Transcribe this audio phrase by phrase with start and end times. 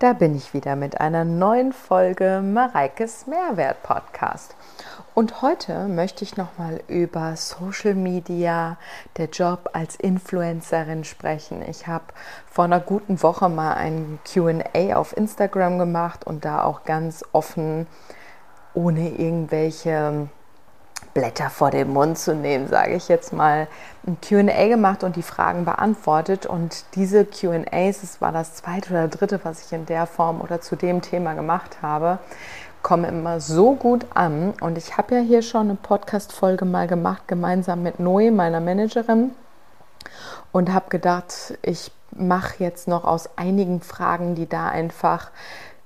[0.00, 4.56] Da bin ich wieder mit einer neuen Folge Mareikes Mehrwert Podcast.
[5.12, 8.78] Und heute möchte ich nochmal über Social Media,
[9.18, 11.60] der Job als Influencerin sprechen.
[11.68, 12.04] Ich habe
[12.46, 17.86] vor einer guten Woche mal ein QA auf Instagram gemacht und da auch ganz offen,
[18.72, 20.30] ohne irgendwelche
[21.14, 23.66] Blätter vor den Mund zu nehmen, sage ich jetzt mal,
[24.06, 26.46] ein QA gemacht und die Fragen beantwortet.
[26.46, 30.60] Und diese QAs, das war das zweite oder dritte, was ich in der Form oder
[30.60, 32.18] zu dem Thema gemacht habe,
[32.82, 34.54] kommen immer so gut an.
[34.60, 39.32] Und ich habe ja hier schon eine Podcast-Folge mal gemacht, gemeinsam mit Noe, meiner Managerin,
[40.52, 45.30] und habe gedacht, ich mache jetzt noch aus einigen Fragen, die da einfach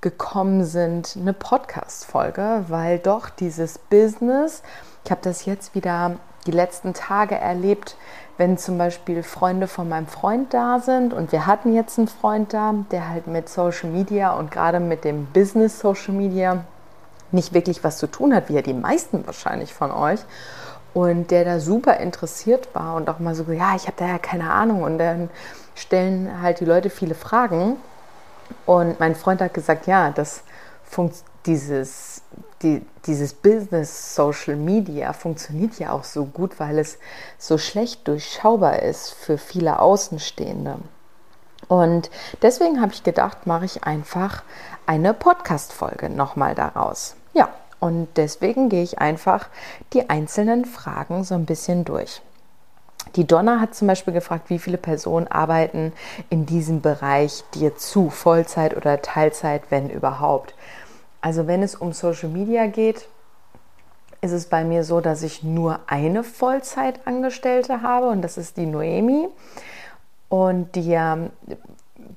[0.01, 4.63] gekommen sind, eine Podcast-Folge, weil doch dieses Business,
[5.05, 7.97] ich habe das jetzt wieder die letzten Tage erlebt,
[8.37, 12.53] wenn zum Beispiel Freunde von meinem Freund da sind und wir hatten jetzt einen Freund
[12.53, 16.65] da, der halt mit Social Media und gerade mit dem Business Social Media
[17.31, 20.21] nicht wirklich was zu tun hat, wie ja die meisten wahrscheinlich von euch.
[20.95, 24.19] Und der da super interessiert war und auch mal so, ja, ich habe da ja
[24.19, 24.85] keine Ahnung.
[24.85, 25.29] Und dann
[25.75, 27.77] stellen halt die Leute viele Fragen.
[28.65, 30.45] Und mein Freund hat gesagt, ja, das
[31.47, 32.23] dieses
[32.65, 36.99] die, dieses Business Social Media funktioniert ja auch so gut, weil es
[37.39, 40.79] so schlecht durchschaubar ist für viele Außenstehende.
[41.69, 42.11] Und
[42.43, 44.43] deswegen habe ich gedacht, mache ich einfach
[44.87, 47.17] eine Podcast-Folge nochmal daraus.
[47.33, 49.49] Ja, und deswegen gehe ich einfach
[49.93, 52.23] die einzelnen Fragen so ein bisschen durch.
[53.17, 55.93] Die Donna hat zum Beispiel gefragt, wie viele Personen arbeiten
[56.31, 60.55] in diesem Bereich dir zu, Vollzeit oder Teilzeit, wenn überhaupt.
[61.25, 63.09] Also wenn es um Social Media geht,
[64.21, 68.67] ist es bei mir so, dass ich nur eine Vollzeitangestellte habe und das ist die
[68.67, 69.29] Noemi
[70.29, 71.17] und die ja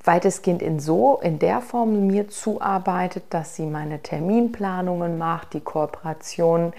[0.04, 6.74] weitestgehend in so in der Form mir zuarbeitet, dass sie meine Terminplanungen macht, die Kooperation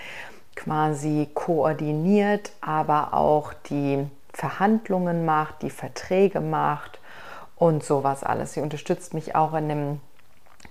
[0.54, 7.00] quasi koordiniert, aber auch die Verhandlungen macht, die Verträge macht
[7.56, 8.52] und sowas alles.
[8.52, 10.00] Sie unterstützt mich auch in dem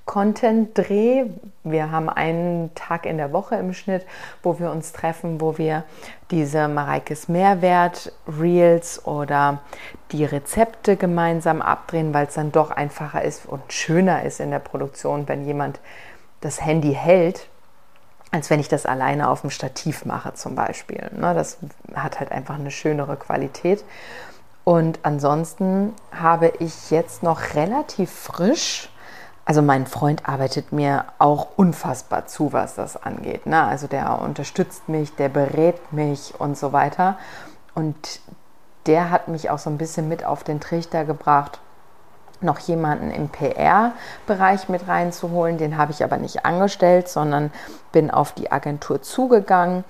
[0.08, 1.26] Content-Dreh.
[1.64, 4.06] Wir haben einen Tag in der Woche im Schnitt,
[4.42, 5.84] wo wir uns treffen, wo wir
[6.32, 9.60] diese Mareikes Mehrwert Reels oder
[10.12, 14.60] die Rezepte gemeinsam abdrehen, weil es dann doch einfacher ist und schöner ist in der
[14.60, 15.80] Produktion, wenn jemand
[16.42, 17.48] das Handy hält,
[18.32, 21.10] als wenn ich das alleine auf dem Stativ mache zum Beispiel.
[21.16, 21.58] Ne, das
[21.94, 23.84] hat halt einfach eine schönere Qualität.
[24.64, 28.90] Und ansonsten habe ich jetzt noch relativ frisch
[29.48, 33.46] also mein Freund arbeitet mir auch unfassbar zu, was das angeht.
[33.46, 33.64] Ne?
[33.64, 37.18] Also der unterstützt mich, der berät mich und so weiter.
[37.74, 38.20] Und
[38.88, 41.62] der hat mich auch so ein bisschen mit auf den Trichter gebracht,
[42.42, 45.58] noch jemanden im PR-Bereich mit reinzuholen.
[45.58, 47.50] Den habe ich aber nicht angestellt, sondern
[47.94, 49.86] bin auf die Agentur zugegangen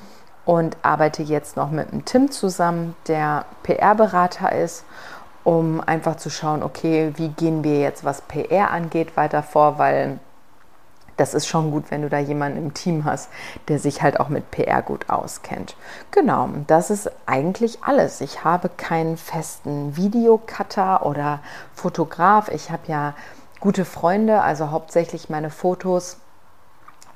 [0.46, 4.86] und arbeite jetzt noch mit einem Tim zusammen, der PR-Berater ist
[5.48, 10.20] um einfach zu schauen, okay, wie gehen wir jetzt, was PR angeht, weiter vor, weil
[11.16, 13.30] das ist schon gut, wenn du da jemanden im Team hast,
[13.70, 15.78] der sich halt auch mit PR gut auskennt.
[16.12, 18.20] Genau, das ist eigentlich alles.
[18.20, 21.40] Ich habe keinen festen Videocutter oder
[21.74, 22.50] Fotograf.
[22.50, 23.14] Ich habe ja
[23.62, 26.18] gute Freunde, also hauptsächlich meine Fotos.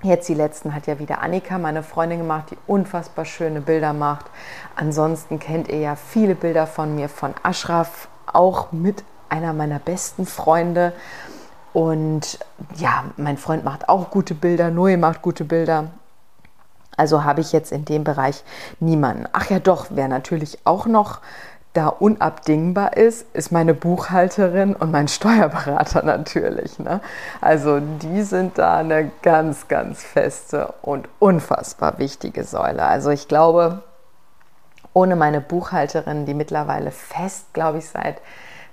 [0.03, 4.27] Jetzt die letzten hat ja wieder Annika, meine Freundin, gemacht, die unfassbar schöne Bilder macht.
[4.77, 10.25] Ansonsten kennt ihr ja viele Bilder von mir von Ashraf auch mit einer meiner besten
[10.25, 10.93] Freunde.
[11.73, 12.39] Und
[12.75, 15.85] ja, mein Freund macht auch gute Bilder, Noe macht gute Bilder.
[16.97, 18.43] Also habe ich jetzt in dem Bereich
[18.79, 19.27] niemanden.
[19.31, 21.21] Ach ja, doch, wer natürlich auch noch
[21.73, 26.79] da unabdingbar ist, ist meine Buchhalterin und mein Steuerberater natürlich.
[26.79, 26.99] Ne?
[27.39, 32.83] Also die sind da eine ganz, ganz feste und unfassbar wichtige Säule.
[32.83, 33.83] Also ich glaube,
[34.93, 38.21] ohne meine Buchhalterin, die mittlerweile fest, glaube ich, seit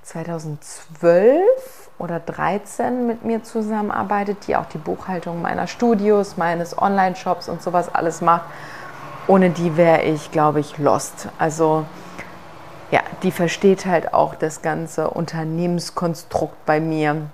[0.02, 1.40] 2012
[1.98, 7.94] oder 13 mit mir zusammenarbeitet, die auch die Buchhaltung meiner Studios, meines Online-Shops und sowas
[7.94, 8.44] alles macht.
[9.26, 11.28] Ohne die wäre ich, glaube ich, lost.
[11.38, 11.84] Also
[12.90, 17.28] ja, die versteht halt auch das ganze Unternehmenskonstrukt bei mir.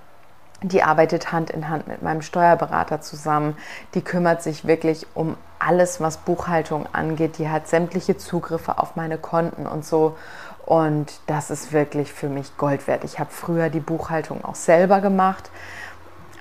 [0.67, 3.55] Die arbeitet Hand in Hand mit meinem Steuerberater zusammen.
[3.93, 7.37] Die kümmert sich wirklich um alles, was Buchhaltung angeht.
[7.37, 10.17] Die hat sämtliche Zugriffe auf meine Konten und so.
[10.65, 13.03] Und das ist wirklich für mich Gold wert.
[13.03, 15.51] Ich habe früher die Buchhaltung auch selber gemacht,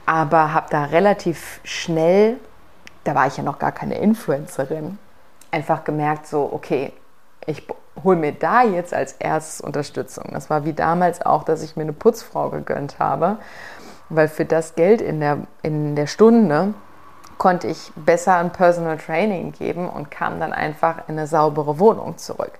[0.06, 2.38] aber habe da relativ schnell,
[3.05, 4.99] da war ich ja noch gar keine Influencerin,
[5.50, 6.94] einfach gemerkt, so, okay,
[7.47, 7.67] ich
[8.03, 10.31] hole mir da jetzt als erstes Unterstützung.
[10.32, 13.38] Das war wie damals auch, dass ich mir eine Putzfrau gegönnt habe
[14.09, 16.75] weil für das Geld in der, in der Stunde
[17.39, 22.17] konnte ich besser ein Personal Training geben und kam dann einfach in eine saubere Wohnung
[22.17, 22.53] zurück.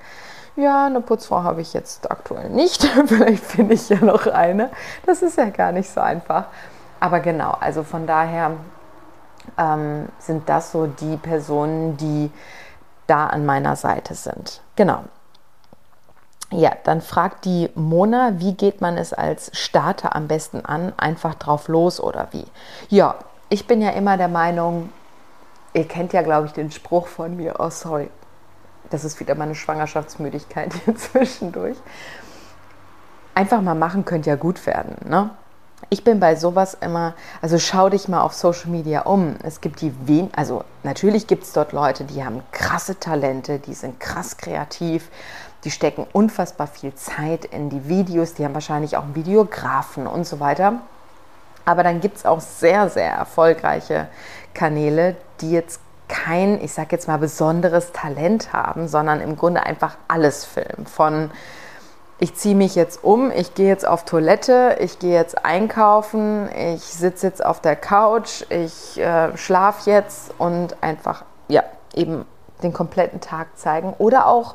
[0.57, 2.85] Ja, eine Putzfrau habe ich jetzt aktuell nicht.
[3.07, 4.71] Vielleicht finde ich ja noch eine.
[5.05, 6.45] Das ist ja gar nicht so einfach.
[7.01, 8.53] Aber genau, also von daher
[9.59, 12.31] ähm, sind das so die Personen, die
[13.07, 14.63] da an meiner Seite sind.
[14.77, 15.05] Genau.
[16.57, 20.93] Ja, dann fragt die Mona, wie geht man es als Starter am besten an?
[20.97, 22.45] Einfach drauf los oder wie?
[22.89, 23.17] Ja,
[23.49, 24.91] ich bin ja immer der Meinung,
[25.73, 28.09] ihr kennt ja, glaube ich, den Spruch von mir, oh sorry,
[28.91, 31.77] das ist wieder meine Schwangerschaftsmüdigkeit hier zwischendurch.
[33.35, 34.95] Einfach mal machen könnte ja gut werden.
[35.09, 35.31] Ne?
[35.91, 39.37] Ich bin bei sowas immer, also schau dich mal auf Social Media um.
[39.43, 43.75] Es gibt die wen, also natürlich gibt es dort Leute, die haben krasse Talente, die
[43.75, 45.11] sind krass kreativ,
[45.65, 50.27] die stecken unfassbar viel Zeit in die Videos, die haben wahrscheinlich auch einen Videografen und
[50.27, 50.75] so weiter.
[51.65, 54.09] Aber dann gibt es auch sehr, sehr erfolgreiche
[54.53, 59.97] Kanäle, die jetzt kein, ich sag jetzt mal, besonderes Talent haben, sondern im Grunde einfach
[60.07, 60.87] alles filmen.
[60.87, 61.31] Von
[62.19, 66.83] ich ziehe mich jetzt um, ich gehe jetzt auf Toilette, ich gehe jetzt einkaufen, ich
[66.83, 71.65] sitze jetzt auf der Couch, ich äh, schlafe jetzt und einfach, ja,
[71.95, 72.25] eben
[72.63, 73.95] den kompletten Tag zeigen.
[73.99, 74.55] Oder auch,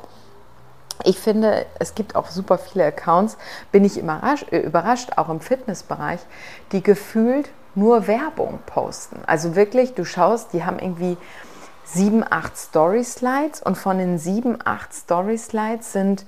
[1.04, 3.36] ich finde, es gibt auch super viele Accounts,
[3.72, 6.20] bin ich überrascht, äh, überrascht auch im Fitnessbereich,
[6.72, 9.22] die gefühlt nur Werbung posten.
[9.26, 11.16] Also wirklich, du schaust, die haben irgendwie
[11.84, 16.26] sieben, acht Story-Slides und von den sieben, acht Story-Slides sind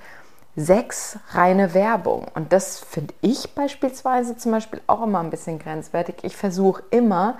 [0.54, 2.26] sechs reine Werbung.
[2.34, 6.16] Und das finde ich beispielsweise zum Beispiel auch immer ein bisschen grenzwertig.
[6.22, 7.38] Ich versuche immer,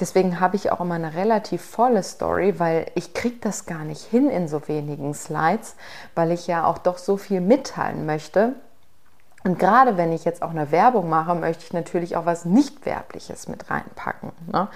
[0.00, 4.02] deswegen habe ich auch immer eine relativ volle Story, weil ich kriege das gar nicht
[4.02, 5.76] hin in so wenigen Slides,
[6.14, 8.54] weil ich ja auch doch so viel mitteilen möchte.
[9.44, 13.46] Und gerade wenn ich jetzt auch eine Werbung mache, möchte ich natürlich auch was Nicht-Werbliches
[13.46, 14.32] mit reinpacken.
[14.52, 14.66] Ne?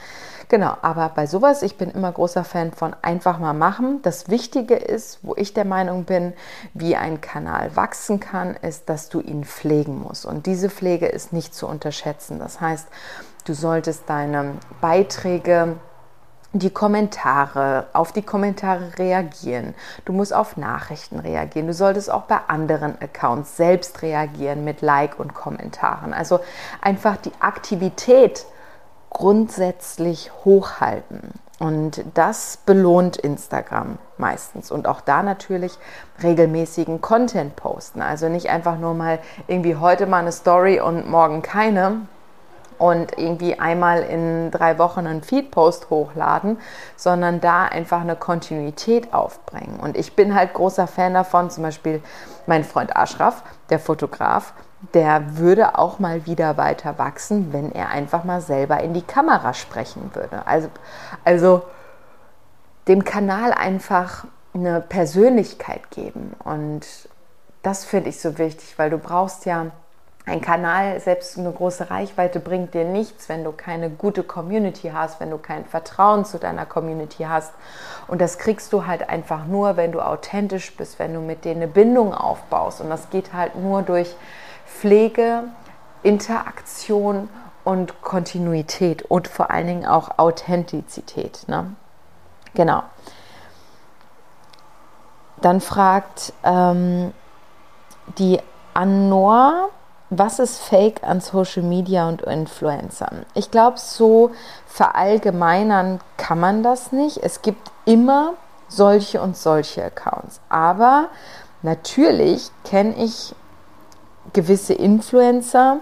[0.48, 4.00] Genau, aber bei sowas, ich bin immer großer Fan von einfach mal machen.
[4.02, 6.32] Das Wichtige ist, wo ich der Meinung bin,
[6.74, 10.24] wie ein Kanal wachsen kann, ist, dass du ihn pflegen musst.
[10.24, 12.38] Und diese Pflege ist nicht zu unterschätzen.
[12.38, 12.86] Das heißt,
[13.44, 15.76] du solltest deine Beiträge
[16.54, 19.74] die Kommentare, auf die Kommentare reagieren.
[20.04, 21.66] Du musst auf Nachrichten reagieren.
[21.66, 26.12] Du solltest auch bei anderen Accounts selbst reagieren mit Like und Kommentaren.
[26.12, 26.40] Also
[26.82, 28.44] einfach die Aktivität
[29.08, 31.32] grundsätzlich hochhalten.
[31.58, 34.70] Und das belohnt Instagram meistens.
[34.70, 35.78] Und auch da natürlich
[36.22, 38.02] regelmäßigen Content posten.
[38.02, 42.02] Also nicht einfach nur mal irgendwie heute mal eine Story und morgen keine,
[42.82, 46.58] und irgendwie einmal in drei Wochen einen Feedpost hochladen,
[46.96, 49.78] sondern da einfach eine Kontinuität aufbringen.
[49.80, 52.02] Und ich bin halt großer Fan davon, zum Beispiel
[52.48, 54.52] mein Freund Ashraf, der Fotograf,
[54.94, 59.54] der würde auch mal wieder weiter wachsen, wenn er einfach mal selber in die Kamera
[59.54, 60.44] sprechen würde.
[60.44, 60.68] Also,
[61.24, 61.62] also
[62.88, 64.24] dem Kanal einfach
[64.54, 66.34] eine Persönlichkeit geben.
[66.42, 66.84] Und
[67.62, 69.66] das finde ich so wichtig, weil du brauchst ja
[70.24, 75.18] ein Kanal, selbst eine große Reichweite, bringt dir nichts, wenn du keine gute Community hast,
[75.18, 77.52] wenn du kein Vertrauen zu deiner Community hast.
[78.06, 81.62] Und das kriegst du halt einfach nur, wenn du authentisch bist, wenn du mit denen
[81.62, 82.80] eine Bindung aufbaust.
[82.80, 84.14] Und das geht halt nur durch
[84.64, 85.44] Pflege,
[86.04, 87.28] Interaktion
[87.64, 91.44] und Kontinuität und vor allen Dingen auch Authentizität.
[91.48, 91.74] Ne?
[92.54, 92.82] Genau.
[95.40, 97.12] Dann fragt ähm,
[98.18, 98.40] die
[98.74, 99.70] Anor,
[100.14, 103.24] was ist Fake an Social Media und Influencern?
[103.32, 104.30] Ich glaube, so
[104.66, 107.16] verallgemeinern kann man das nicht.
[107.16, 108.34] Es gibt immer
[108.68, 110.40] solche und solche Accounts.
[110.50, 111.08] Aber
[111.62, 113.34] natürlich kenne ich
[114.34, 115.78] gewisse Influencer,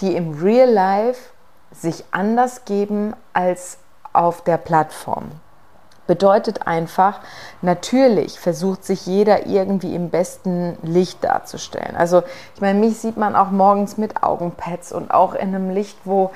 [0.00, 1.30] die im Real Life
[1.72, 3.78] sich anders geben als
[4.12, 5.32] auf der Plattform.
[6.12, 7.20] Bedeutet einfach,
[7.62, 11.96] natürlich versucht sich jeder irgendwie im besten Licht darzustellen.
[11.96, 12.22] Also
[12.54, 16.30] ich meine, mich sieht man auch morgens mit Augenpads und auch in einem Licht, wo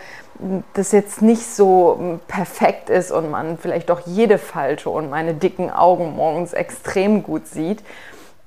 [0.73, 5.71] das jetzt nicht so perfekt ist und man vielleicht auch jede Falte und meine dicken
[5.71, 7.83] Augen morgens extrem gut sieht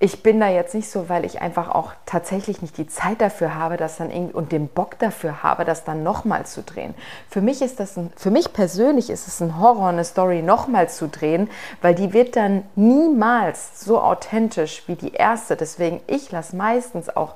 [0.01, 3.55] ich bin da jetzt nicht so, weil ich einfach auch tatsächlich nicht die Zeit dafür
[3.55, 6.93] habe, das dann irgendwie und den Bock dafür habe, das dann nochmal zu drehen.
[7.29, 10.87] Für mich ist das ein, für mich persönlich ist es ein Horror, eine Story nochmal
[10.87, 11.49] zu drehen,
[11.81, 15.57] weil die wird dann niemals so authentisch wie die erste.
[15.57, 17.35] Deswegen ich lasse meistens auch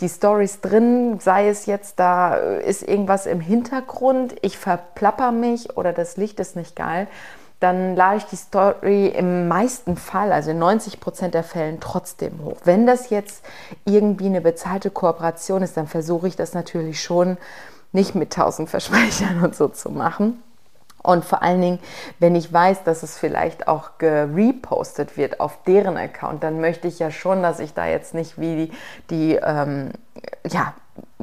[0.00, 5.94] die Stories drin, sei es jetzt da ist irgendwas im Hintergrund, ich verplapper mich oder
[5.94, 7.06] das Licht ist nicht geil
[7.62, 12.40] dann lade ich die Story im meisten Fall, also in 90 Prozent der Fällen, trotzdem
[12.44, 12.56] hoch.
[12.64, 13.44] Wenn das jetzt
[13.84, 17.38] irgendwie eine bezahlte Kooperation ist, dann versuche ich das natürlich schon
[17.92, 20.42] nicht mit tausend Versprechern und so zu machen.
[21.02, 21.78] Und vor allen Dingen,
[22.20, 26.98] wenn ich weiß, dass es vielleicht auch gerepostet wird auf deren Account, dann möchte ich
[26.98, 28.72] ja schon, dass ich da jetzt nicht wie die,
[29.10, 29.90] die ähm,
[30.48, 30.74] ja,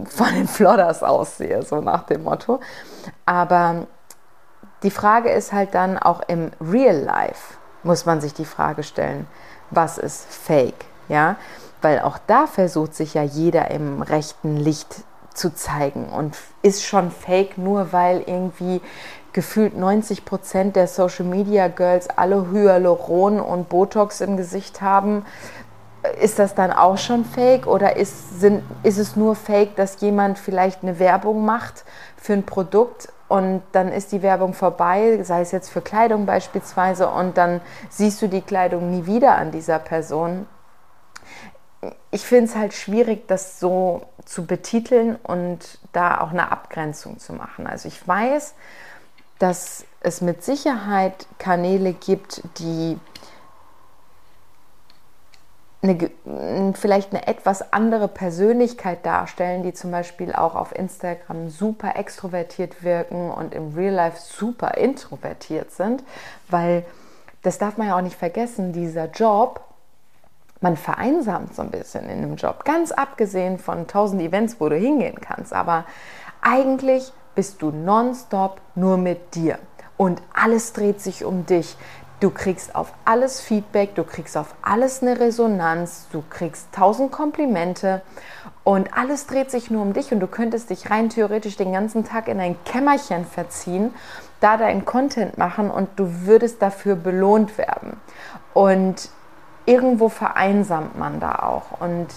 [0.05, 2.59] von den Flodders aussehe, so nach dem Motto.
[3.25, 3.87] Aber
[4.83, 9.27] die Frage ist halt dann auch im Real Life, muss man sich die Frage stellen,
[9.71, 10.85] was ist Fake?
[11.07, 11.37] Ja,
[11.81, 17.11] weil auch da versucht sich ja jeder im rechten Licht zu zeigen und ist schon
[17.11, 18.81] fake, nur weil irgendwie
[19.31, 25.25] gefühlt 90 Prozent der Social Media Girls alle Hyaluron und Botox im Gesicht haben.
[26.19, 30.39] Ist das dann auch schon fake oder ist, sind, ist es nur fake, dass jemand
[30.39, 31.83] vielleicht eine Werbung macht
[32.17, 37.07] für ein Produkt und dann ist die Werbung vorbei, sei es jetzt für Kleidung beispielsweise,
[37.09, 40.45] und dann siehst du die Kleidung nie wieder an dieser Person
[42.11, 47.33] ich finde es halt schwierig, das so zu betiteln und da auch eine Abgrenzung zu
[47.33, 47.67] machen.
[47.67, 48.55] Also ich weiß,
[49.37, 52.99] dass es mit Sicherheit Kanäle gibt, die
[55.81, 62.83] eine, vielleicht eine etwas andere Persönlichkeit darstellen, die zum Beispiel auch auf Instagram super extrovertiert
[62.83, 66.03] wirken und im Real Life super introvertiert sind,
[66.49, 66.85] weil
[67.43, 69.61] das darf man ja auch nicht vergessen, dieser Job
[70.61, 72.65] man vereinsamt so ein bisschen in einem Job.
[72.65, 75.53] Ganz abgesehen von tausend Events, wo du hingehen kannst.
[75.53, 75.85] Aber
[76.41, 79.57] eigentlich bist du nonstop nur mit dir.
[79.95, 81.75] Und alles dreht sich um dich.
[82.19, 88.01] Du kriegst auf alles Feedback, du kriegst auf alles eine Resonanz, du kriegst tausend Komplimente
[88.65, 92.03] und alles dreht sich nur um dich und du könntest dich rein theoretisch den ganzen
[92.03, 93.93] Tag in ein Kämmerchen verziehen,
[94.41, 97.95] da deinen Content machen und du würdest dafür belohnt werden.
[98.53, 99.09] Und
[99.65, 101.79] irgendwo vereinsamt man da auch.
[101.79, 102.07] Und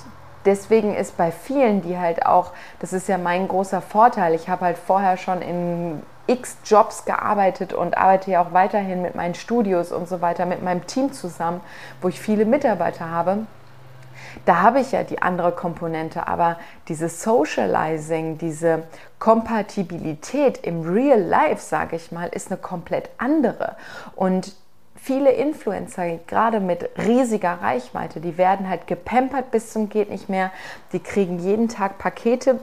[0.45, 4.65] deswegen ist bei vielen, die halt auch, das ist ja mein großer Vorteil, ich habe
[4.65, 9.93] halt vorher schon in x Jobs gearbeitet und arbeite ja auch weiterhin mit meinen Studios
[9.93, 11.61] und so weiter, mit meinem Team zusammen,
[12.01, 13.47] wo ich viele Mitarbeiter habe.
[14.45, 18.85] Da habe ich ja die andere Komponente, aber dieses Socializing, diese
[19.19, 23.77] Kompatibilität im Real Life, sage ich mal, ist eine komplett andere.
[24.17, 24.55] Und
[24.97, 30.51] viele Influencer, gerade mit riesiger Reichweite, die werden halt gepampert bis zum geht nicht mehr.
[30.93, 32.61] Die kriegen jeden Tag Pakete,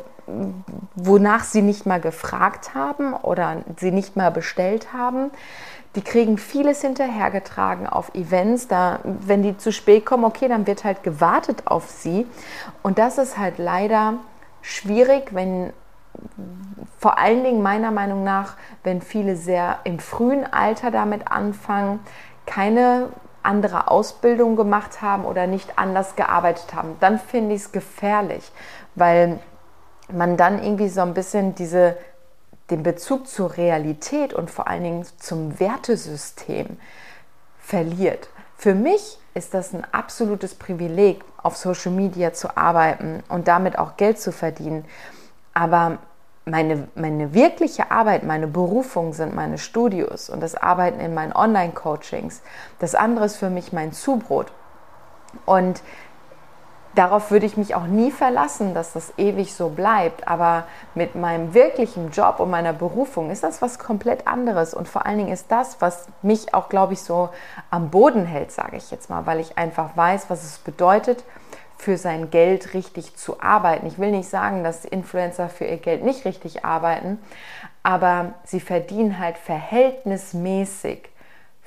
[0.95, 5.31] wonach sie nicht mal gefragt haben oder sie nicht mal bestellt haben.
[5.95, 8.67] Die kriegen vieles hinterhergetragen auf Events.
[8.67, 12.27] Da, wenn die zu spät kommen, okay, dann wird halt gewartet auf sie.
[12.83, 14.15] Und das ist halt leider
[14.61, 15.73] schwierig, wenn
[16.99, 21.99] vor allen Dingen meiner Meinung nach, wenn viele sehr im frühen Alter damit anfangen,
[22.45, 23.09] keine
[23.41, 28.51] andere Ausbildung gemacht haben oder nicht anders gearbeitet haben, dann finde ich es gefährlich,
[28.95, 29.39] weil
[30.11, 31.97] man dann irgendwie so ein bisschen diese,
[32.69, 36.77] den Bezug zur Realität und vor allen Dingen zum Wertesystem
[37.59, 38.29] verliert.
[38.57, 43.95] Für mich ist das ein absolutes Privileg, auf Social Media zu arbeiten und damit auch
[43.95, 44.85] Geld zu verdienen.
[45.53, 45.99] Aber
[46.45, 52.41] meine, meine wirkliche Arbeit, meine Berufung sind meine Studios und das Arbeiten in meinen Online-Coachings.
[52.79, 54.51] Das andere ist für mich mein Zubrot.
[55.45, 55.81] Und
[56.95, 60.27] darauf würde ich mich auch nie verlassen, dass das ewig so bleibt.
[60.27, 60.65] Aber
[60.95, 64.73] mit meinem wirklichen Job und meiner Berufung ist das was komplett anderes.
[64.73, 67.29] Und vor allen Dingen ist das, was mich auch, glaube ich, so
[67.69, 71.23] am Boden hält, sage ich jetzt mal, weil ich einfach weiß, was es bedeutet,
[71.77, 73.87] für sein Geld richtig zu arbeiten.
[73.87, 77.19] Ich will nicht sagen, dass Influencer für ihr Geld nicht richtig arbeiten,
[77.83, 81.09] aber sie verdienen halt verhältnismäßig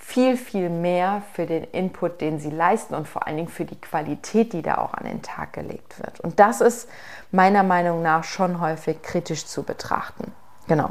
[0.05, 3.81] viel, viel mehr für den Input, den sie leisten und vor allen Dingen für die
[3.81, 6.21] Qualität, die da auch an den Tag gelegt wird.
[6.21, 6.89] Und das ist
[7.31, 10.33] meiner Meinung nach schon häufig kritisch zu betrachten.
[10.67, 10.91] Genau.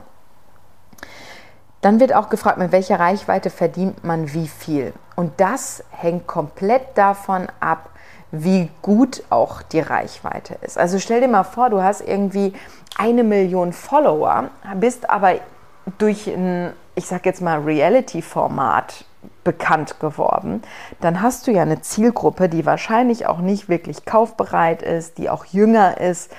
[1.81, 4.93] Dann wird auch gefragt, mit welcher Reichweite verdient man wie viel.
[5.15, 7.89] Und das hängt komplett davon ab,
[8.31, 10.77] wie gut auch die Reichweite ist.
[10.77, 12.53] Also stell dir mal vor, du hast irgendwie
[12.97, 15.35] eine Million Follower, bist aber
[15.97, 19.05] durch ein, ich sag jetzt mal, Reality-Format
[19.43, 20.63] bekannt geworden,
[20.99, 25.45] dann hast du ja eine Zielgruppe, die wahrscheinlich auch nicht wirklich kaufbereit ist, die auch
[25.45, 26.31] jünger ist.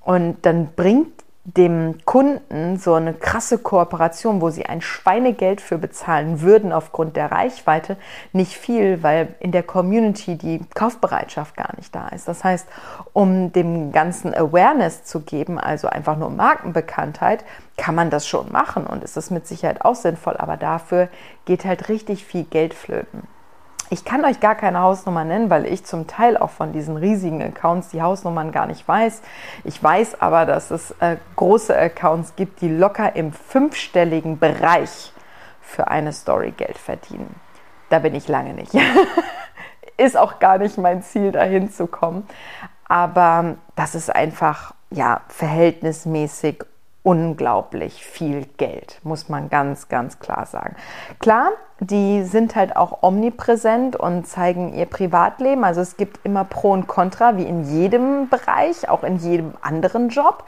[0.00, 1.17] Und dann bringt
[1.56, 7.32] dem Kunden so eine krasse Kooperation, wo sie ein Schweinegeld für bezahlen würden aufgrund der
[7.32, 7.96] Reichweite,
[8.34, 12.28] nicht viel, weil in der Community die Kaufbereitschaft gar nicht da ist.
[12.28, 12.68] Das heißt,
[13.14, 17.44] um dem ganzen Awareness zu geben, also einfach nur Markenbekanntheit,
[17.78, 21.08] kann man das schon machen und ist das mit Sicherheit auch sinnvoll, aber dafür
[21.46, 23.22] geht halt richtig viel Geld flöten.
[23.90, 27.42] Ich kann euch gar keine Hausnummer nennen, weil ich zum Teil auch von diesen riesigen
[27.42, 29.22] Accounts die Hausnummern gar nicht weiß.
[29.64, 35.12] Ich weiß aber, dass es äh, große Accounts gibt, die locker im fünfstelligen Bereich
[35.62, 37.34] für eine Story Geld verdienen.
[37.88, 38.72] Da bin ich lange nicht.
[39.96, 42.26] ist auch gar nicht mein Ziel, dahin zu kommen.
[42.88, 46.64] Aber das ist einfach ja verhältnismäßig
[47.02, 50.76] unglaublich viel Geld, muss man ganz, ganz klar sagen.
[51.20, 51.50] Klar,
[51.80, 55.64] die sind halt auch omnipräsent und zeigen ihr Privatleben.
[55.64, 60.08] Also es gibt immer Pro und Contra, wie in jedem Bereich, auch in jedem anderen
[60.08, 60.44] Job.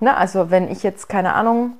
[0.00, 1.74] Ne, also wenn ich jetzt, keine Ahnung,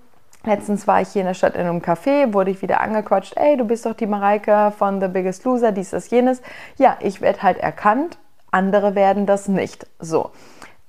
[0.46, 3.56] Letztens war ich hier in der Stadt in einem Café, wurde ich wieder angequatscht, ey,
[3.56, 6.42] du bist doch die Mareike von The Biggest Loser, dies, das, jenes.
[6.76, 8.18] Ja, ich werde halt erkannt,
[8.50, 9.86] andere werden das nicht.
[9.98, 10.32] So.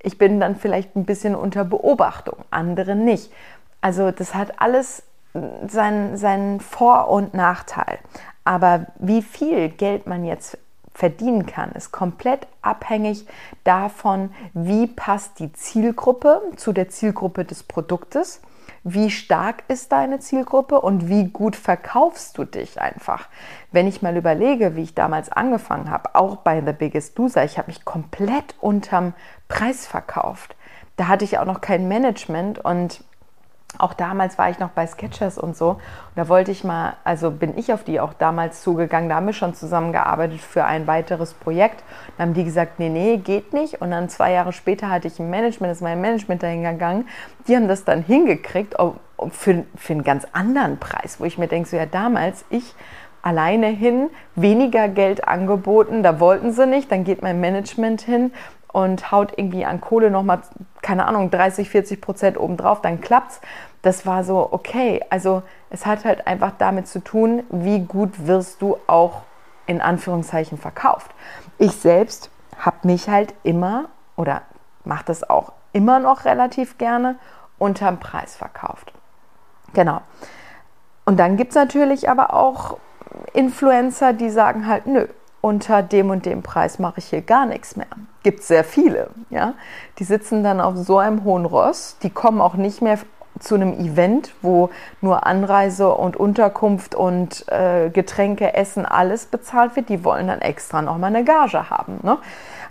[0.06, 3.32] Ich bin dann vielleicht ein bisschen unter Beobachtung, andere nicht.
[3.80, 5.02] Also das hat alles
[5.66, 7.98] seinen, seinen Vor- und Nachteil.
[8.44, 10.58] Aber wie viel Geld man jetzt
[10.94, 13.26] verdienen kann, ist komplett abhängig
[13.64, 18.40] davon, wie passt die Zielgruppe zu der Zielgruppe des Produktes
[18.88, 23.28] wie stark ist deine Zielgruppe und wie gut verkaufst du dich einfach.
[23.72, 27.58] Wenn ich mal überlege, wie ich damals angefangen habe, auch bei The Biggest Loser, ich
[27.58, 29.12] habe mich komplett unterm
[29.48, 30.54] Preis verkauft.
[30.96, 33.02] Da hatte ich auch noch kein Management und
[33.78, 35.70] auch damals war ich noch bei Sketchers und so.
[35.70, 35.80] Und
[36.16, 39.08] da wollte ich mal, also bin ich auf die auch damals zugegangen.
[39.08, 41.82] Da haben wir schon zusammengearbeitet für ein weiteres Projekt.
[42.16, 43.80] Dann haben die gesagt, nee, nee, geht nicht.
[43.80, 47.08] Und dann zwei Jahre später hatte ich ein Management, ist mein Management dahin gegangen.
[47.48, 48.74] Die haben das dann hingekriegt
[49.30, 52.74] für, für einen ganz anderen Preis, wo ich mir denke, so ja, damals ich
[53.26, 58.30] alleine hin, weniger Geld angeboten, da wollten sie nicht, dann geht mein Management hin
[58.76, 60.42] und haut irgendwie an Kohle nochmal,
[60.82, 63.40] keine Ahnung, 30, 40 Prozent obendrauf, dann klappt's.
[63.80, 68.60] Das war so, okay, also es hat halt einfach damit zu tun, wie gut wirst
[68.60, 69.22] du auch
[69.64, 71.10] in Anführungszeichen verkauft.
[71.56, 72.28] Ich selbst
[72.58, 74.42] habe mich halt immer oder
[74.84, 77.16] mache das auch immer noch relativ gerne
[77.56, 78.92] unterm Preis verkauft.
[79.72, 80.02] Genau.
[81.06, 82.76] Und dann gibt es natürlich aber auch
[83.32, 85.06] Influencer, die sagen halt, nö,
[85.46, 87.86] unter dem und dem Preis mache ich hier gar nichts mehr.
[88.24, 89.54] Gibt sehr viele, ja.
[90.00, 92.98] Die sitzen dann auf so einem hohen Ross, die kommen auch nicht mehr
[93.38, 99.88] zu einem Event, wo nur Anreise und Unterkunft und äh, Getränke, Essen, alles bezahlt wird.
[99.88, 102.00] Die wollen dann extra nochmal eine Gage haben.
[102.02, 102.18] Ne?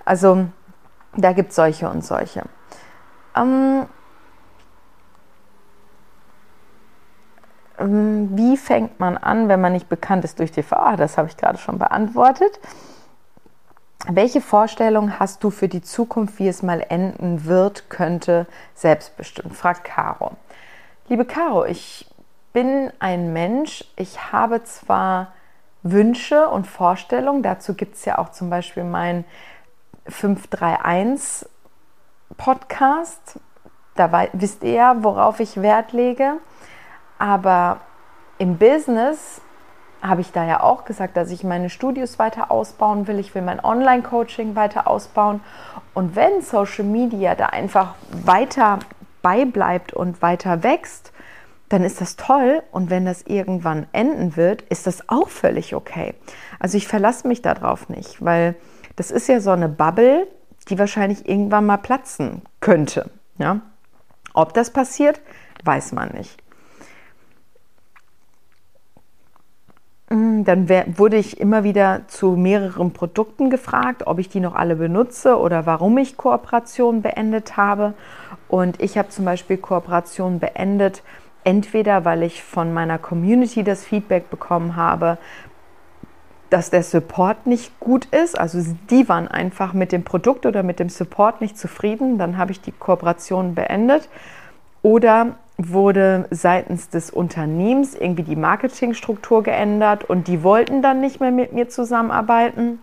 [0.04, 0.48] Also
[1.16, 2.44] da gibt es solche und solche.
[3.38, 3.86] Ähm,
[7.78, 10.76] wie fängt man an, wenn man nicht bekannt ist durch TV?
[10.76, 12.60] Ah, das habe ich gerade schon beantwortet.
[14.08, 19.56] Welche Vorstellung hast du für die Zukunft, wie es mal enden wird, könnte, selbstbestimmt?
[19.56, 20.34] fragt Caro.
[21.08, 22.08] Liebe Caro, ich
[22.54, 25.34] bin ein Mensch, ich habe zwar
[25.82, 29.26] Wünsche und Vorstellungen, dazu gibt es ja auch zum Beispiel meinen
[30.08, 31.50] 531
[32.38, 33.40] Podcast,
[33.96, 36.38] da wisst ihr, worauf ich Wert lege.
[37.18, 37.80] Aber
[38.38, 39.42] im Business
[40.02, 43.20] habe ich da ja auch gesagt, dass ich meine Studios weiter ausbauen will.
[43.20, 45.42] Ich will mein Online-Coaching weiter ausbauen.
[45.94, 48.80] Und wenn Social Media da einfach weiter
[49.22, 51.12] beibleibt und weiter wächst,
[51.70, 52.62] dann ist das toll.
[52.72, 56.14] Und wenn das irgendwann enden wird, ist das auch völlig okay.
[56.60, 58.56] Also ich verlasse mich darauf nicht, weil
[58.96, 60.28] das ist ja so eine Bubble,
[60.70, 63.10] die wahrscheinlich irgendwann mal platzen könnte.
[63.38, 63.62] Ja?
[64.34, 65.22] Ob das passiert,
[65.64, 66.42] weiß man nicht.
[70.16, 75.38] Dann wurde ich immer wieder zu mehreren Produkten gefragt, ob ich die noch alle benutze
[75.38, 77.94] oder warum ich Kooperationen beendet habe.
[78.48, 81.04] Und ich habe zum Beispiel Kooperationen beendet,
[81.44, 85.18] entweder weil ich von meiner Community das Feedback bekommen habe,
[86.50, 88.40] dass der Support nicht gut ist.
[88.40, 92.18] Also die waren einfach mit dem Produkt oder mit dem Support nicht zufrieden.
[92.18, 94.08] Dann habe ich die Kooperation beendet.
[94.82, 101.32] Oder wurde seitens des Unternehmens irgendwie die Marketingstruktur geändert und die wollten dann nicht mehr
[101.32, 102.80] mit mir zusammenarbeiten.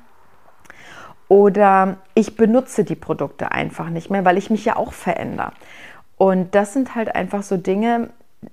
[1.29, 5.53] Oder ich benutze die Produkte einfach nicht mehr, weil ich mich ja auch verändere.
[6.17, 8.11] Und das sind halt einfach so Dinge,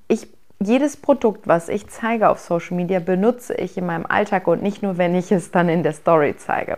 [0.08, 0.27] ich,
[0.62, 4.82] jedes Produkt, was ich zeige auf Social Media, benutze ich in meinem Alltag und nicht
[4.84, 6.77] nur, wenn ich es dann in der Story zeige.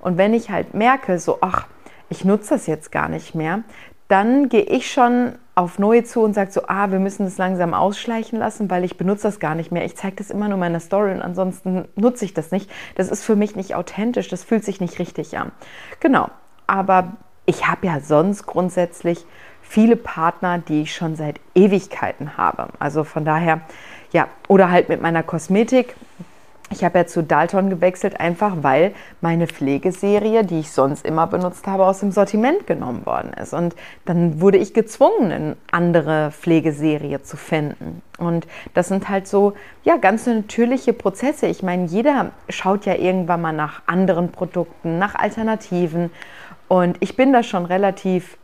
[0.00, 1.66] Und wenn ich halt merke, so, ach,
[2.08, 3.62] ich nutze das jetzt gar nicht mehr,
[4.10, 7.74] dann gehe ich schon auf neue zu und sage so, ah, wir müssen das langsam
[7.74, 9.84] ausschleichen lassen, weil ich benutze das gar nicht mehr.
[9.84, 12.70] Ich zeige das immer nur meiner Story und ansonsten nutze ich das nicht.
[12.96, 15.52] Das ist für mich nicht authentisch, das fühlt sich nicht richtig an.
[16.00, 16.28] Genau,
[16.66, 17.12] aber
[17.46, 19.24] ich habe ja sonst grundsätzlich
[19.62, 22.68] viele Partner, die ich schon seit Ewigkeiten habe.
[22.78, 23.60] Also von daher,
[24.12, 25.94] ja, oder halt mit meiner Kosmetik.
[26.72, 31.66] Ich habe ja zu Dalton gewechselt, einfach weil meine Pflegeserie, die ich sonst immer benutzt
[31.66, 33.52] habe, aus dem Sortiment genommen worden ist.
[33.52, 38.02] Und dann wurde ich gezwungen, eine andere Pflegeserie zu finden.
[38.18, 41.48] Und das sind halt so, ja, ganz natürliche Prozesse.
[41.48, 46.10] Ich meine, jeder schaut ja irgendwann mal nach anderen Produkten, nach Alternativen.
[46.68, 48.38] Und ich bin da schon relativ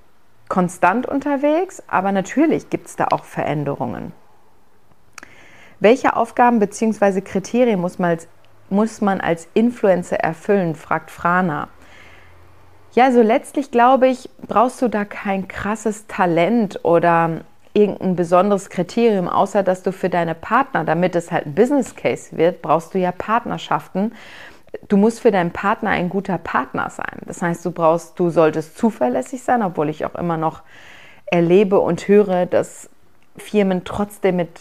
[0.48, 4.12] konstant unterwegs, aber natürlich gibt es da auch Veränderungen.
[5.80, 7.20] Welche Aufgaben bzw.
[7.20, 8.28] Kriterien muss man, als,
[8.70, 11.68] muss man als Influencer erfüllen, fragt Frana.
[12.92, 17.42] Ja, also letztlich glaube ich, brauchst du da kein krasses Talent oder
[17.74, 22.34] irgendein besonderes Kriterium, außer dass du für deine Partner, damit es halt ein Business Case
[22.38, 24.14] wird, brauchst du ja Partnerschaften.
[24.88, 27.20] Du musst für deinen Partner ein guter Partner sein.
[27.26, 30.62] Das heißt, du brauchst, du solltest zuverlässig sein, obwohl ich auch immer noch
[31.26, 32.88] erlebe und höre, dass
[33.36, 34.58] Firmen trotzdem mit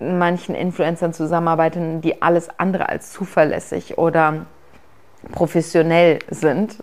[0.00, 4.46] manchen Influencern zusammenarbeiten, die alles andere als zuverlässig oder
[5.32, 6.82] professionell sind,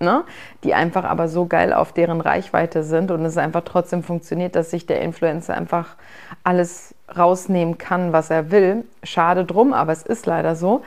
[0.00, 0.24] ne?
[0.64, 4.70] die einfach aber so geil auf deren Reichweite sind und es einfach trotzdem funktioniert, dass
[4.70, 5.96] sich der Influencer einfach
[6.44, 8.84] alles rausnehmen kann, was er will.
[9.02, 10.82] Schade drum, aber es ist leider so.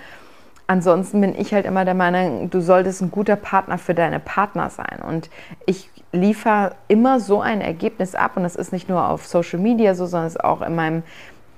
[0.68, 4.70] Ansonsten bin ich halt immer der Meinung, du solltest ein guter Partner für deine Partner
[4.70, 5.00] sein.
[5.06, 5.30] Und
[5.66, 8.38] ich liefere immer so ein Ergebnis ab.
[8.38, 11.04] Und das ist nicht nur auf Social Media so, sondern es ist auch in meinem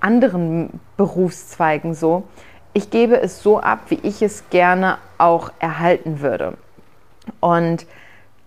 [0.03, 2.23] anderen Berufszweigen so.
[2.73, 6.57] Ich gebe es so ab, wie ich es gerne auch erhalten würde.
[7.39, 7.85] Und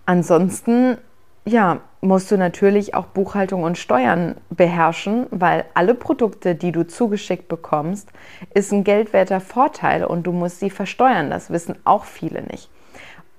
[0.05, 0.97] ansonsten,
[1.45, 7.47] ja, musst du natürlich auch Buchhaltung und Steuern beherrschen, weil alle Produkte, die du zugeschickt
[7.47, 8.11] bekommst,
[8.53, 11.29] ist ein geldwerter Vorteil und du musst sie versteuern.
[11.29, 12.69] Das wissen auch viele nicht.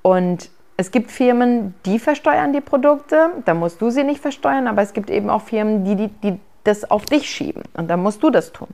[0.02, 4.82] Und es gibt Firmen, die versteuern die Produkte, da musst du sie nicht versteuern, aber
[4.82, 7.62] es gibt eben auch Firmen, die, die, die das auf dich schieben.
[7.74, 8.68] Und dann musst du das tun.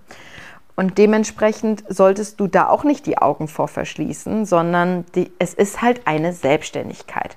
[0.77, 5.83] Und dementsprechend solltest du da auch nicht die Augen vor verschließen, sondern die, es ist
[5.83, 7.37] halt eine Selbstständigkeit.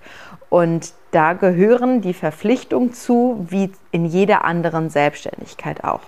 [0.50, 6.02] Und da gehören die Verpflichtungen zu, wie in jeder anderen Selbstständigkeit auch.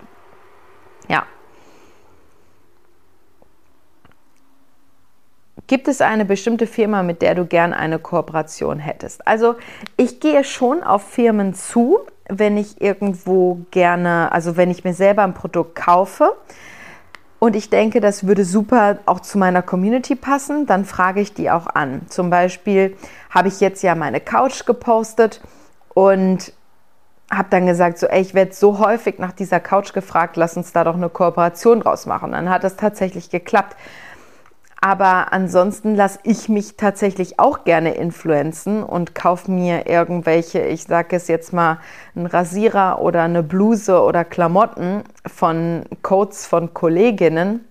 [1.07, 1.25] Ja.
[5.67, 9.27] Gibt es eine bestimmte Firma, mit der du gern eine Kooperation hättest?
[9.27, 9.55] Also
[9.97, 11.99] ich gehe schon auf Firmen zu,
[12.29, 16.35] wenn ich irgendwo gerne, also wenn ich mir selber ein Produkt kaufe
[17.39, 21.49] und ich denke, das würde super auch zu meiner Community passen, dann frage ich die
[21.49, 22.01] auch an.
[22.07, 22.95] Zum Beispiel
[23.29, 25.41] habe ich jetzt ja meine Couch gepostet
[25.93, 26.53] und
[27.31, 30.71] habe dann gesagt, so, ey, ich werde so häufig nach dieser Couch gefragt, lass uns
[30.71, 32.31] da doch eine Kooperation draus machen.
[32.31, 33.75] Dann hat das tatsächlich geklappt.
[34.81, 41.17] Aber ansonsten lasse ich mich tatsächlich auch gerne influenzen und kaufe mir irgendwelche, ich sage
[41.17, 41.79] es jetzt mal,
[42.15, 47.65] einen Rasierer oder eine Bluse oder Klamotten von Codes von Kolleginnen,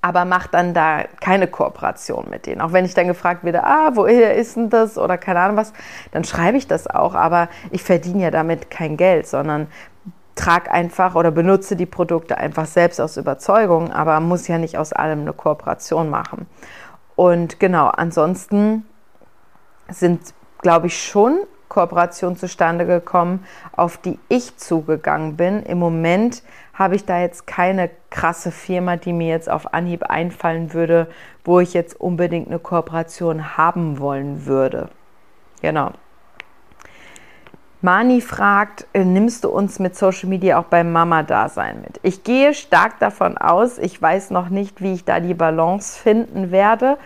[0.00, 2.62] aber mache dann da keine Kooperation mit denen.
[2.62, 5.74] Auch wenn ich dann gefragt werde, ah, woher ist denn das oder keine Ahnung was,
[6.12, 9.66] dann schreibe ich das auch, aber ich verdiene ja damit kein Geld, sondern
[10.36, 14.92] trag einfach oder benutze die Produkte einfach selbst aus Überzeugung, aber muss ja nicht aus
[14.92, 16.46] allem eine Kooperation machen.
[17.16, 18.84] Und genau, ansonsten
[19.88, 20.20] sind,
[20.60, 25.62] glaube ich, schon Kooperationen zustande gekommen, auf die ich zugegangen bin.
[25.62, 26.42] Im Moment
[26.74, 31.08] habe ich da jetzt keine krasse Firma, die mir jetzt auf Anhieb einfallen würde,
[31.44, 34.90] wo ich jetzt unbedingt eine Kooperation haben wollen würde.
[35.62, 35.92] Genau.
[37.86, 42.00] Mani fragt, äh, nimmst du uns mit Social Media auch beim Mama-Dasein mit?
[42.02, 46.50] Ich gehe stark davon aus, ich weiß noch nicht, wie ich da die Balance finden
[46.50, 46.98] werde.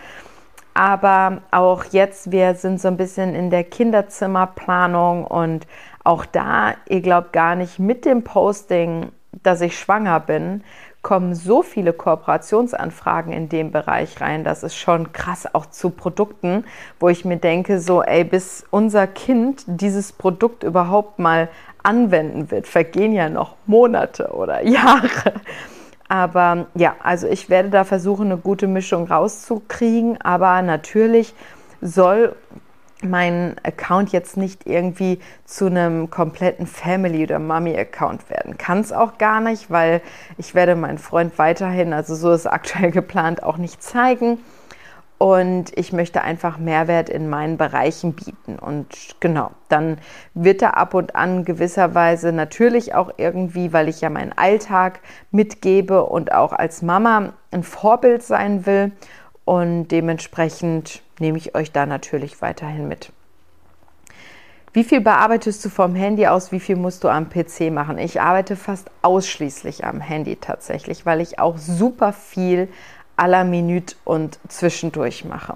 [0.73, 5.67] Aber auch jetzt, wir sind so ein bisschen in der Kinderzimmerplanung und
[6.03, 9.11] auch da, ihr glaubt gar nicht, mit dem Posting,
[9.43, 10.63] dass ich schwanger bin,
[11.01, 14.43] kommen so viele Kooperationsanfragen in dem Bereich rein.
[14.43, 16.65] Das ist schon krass, auch zu Produkten,
[16.99, 21.49] wo ich mir denke, so, ey, bis unser Kind dieses Produkt überhaupt mal
[21.83, 25.33] anwenden wird, vergehen ja noch Monate oder Jahre.
[26.07, 30.19] Aber ja, also ich werde da versuchen, eine gute Mischung rauszukriegen.
[30.21, 31.33] Aber natürlich
[31.79, 32.35] soll
[33.03, 38.57] mein Account jetzt nicht irgendwie zu einem kompletten Family- oder Mummy-Account werden.
[38.57, 40.01] Kann es auch gar nicht, weil
[40.37, 44.39] ich werde meinen Freund weiterhin, also so ist aktuell geplant, auch nicht zeigen.
[45.21, 48.57] Und ich möchte einfach Mehrwert in meinen Bereichen bieten.
[48.57, 48.87] Und
[49.19, 49.99] genau, dann
[50.33, 56.05] wird da ab und an gewisserweise natürlich auch irgendwie, weil ich ja meinen Alltag mitgebe
[56.05, 58.93] und auch als Mama ein Vorbild sein will.
[59.51, 63.11] Und dementsprechend nehme ich euch da natürlich weiterhin mit.
[64.71, 66.53] Wie viel bearbeitest du vom Handy aus?
[66.53, 67.97] Wie viel musst du am PC machen?
[67.97, 72.69] Ich arbeite fast ausschließlich am Handy tatsächlich, weil ich auch super viel
[73.17, 75.55] aller Minute und zwischendurch mache.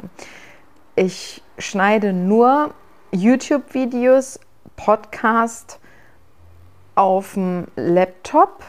[0.97, 2.73] Ich schneide nur
[3.13, 4.41] YouTube-Videos,
[4.75, 5.79] Podcast
[6.95, 8.61] auf dem Laptop.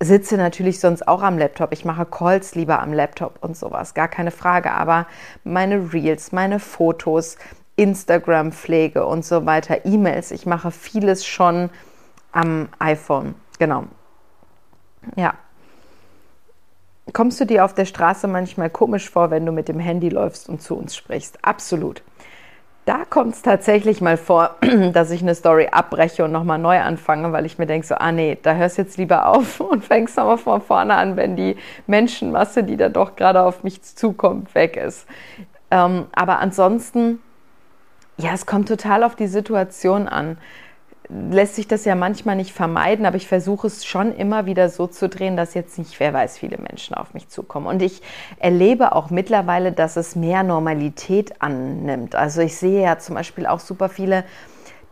[0.00, 1.72] Sitze natürlich sonst auch am Laptop.
[1.72, 4.72] Ich mache Calls lieber am Laptop und sowas, gar keine Frage.
[4.72, 5.06] Aber
[5.44, 7.38] meine Reels, meine Fotos,
[7.76, 11.70] Instagram-Pflege und so weiter, E-Mails, ich mache vieles schon
[12.32, 13.34] am iPhone.
[13.58, 13.84] Genau.
[15.16, 15.34] Ja.
[17.12, 20.48] Kommst du dir auf der Straße manchmal komisch vor, wenn du mit dem Handy läufst
[20.48, 21.38] und zu uns sprichst?
[21.42, 22.02] Absolut.
[22.86, 24.54] Da kommt es tatsächlich mal vor,
[24.92, 28.12] dass ich eine Story abbreche und nochmal neu anfange, weil ich mir denke, so, ah
[28.12, 31.56] nee, da hörst jetzt lieber auf und fängst nochmal von vorne an, wenn die
[31.88, 35.08] Menschenmasse, die da doch gerade auf mich zukommt, weg ist.
[35.72, 37.18] Ähm, aber ansonsten,
[38.18, 40.38] ja, es kommt total auf die Situation an
[41.08, 44.86] lässt sich das ja manchmal nicht vermeiden, aber ich versuche es schon immer wieder so
[44.86, 47.66] zu drehen, dass jetzt nicht, wer weiß, viele Menschen auf mich zukommen.
[47.66, 48.02] Und ich
[48.38, 52.14] erlebe auch mittlerweile, dass es mehr Normalität annimmt.
[52.14, 54.24] Also ich sehe ja zum Beispiel auch super viele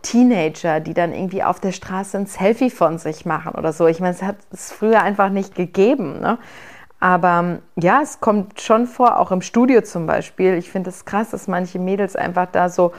[0.03, 3.87] Teenager, die dann irgendwie auf der Straße ein Selfie von sich machen oder so.
[3.87, 6.21] Ich meine, es hat es früher einfach nicht gegeben.
[6.21, 6.39] Ne?
[7.01, 10.55] Aber ja, es kommt schon vor, auch im Studio zum Beispiel.
[10.55, 12.93] Ich finde es krass, dass manche Mädels einfach da so